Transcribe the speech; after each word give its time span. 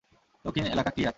দক্ষিণ 0.45 0.65
এলাকা 0.65 0.91
ক্লিয়ার। 0.91 1.09